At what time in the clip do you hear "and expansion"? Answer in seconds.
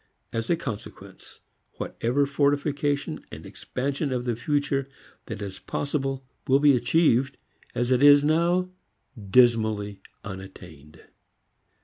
3.31-4.11